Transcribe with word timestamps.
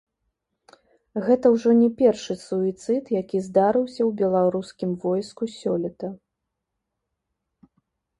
Гэта 1.25 1.49
ўжо 1.55 1.73
не 1.81 1.89
першы 1.99 2.33
суіцыд, 2.45 3.03
які 3.21 3.41
здарыўся 3.47 4.01
ў 4.09 4.23
беларускім 4.23 4.95
войску 5.05 5.43
сёлета. 5.59 6.07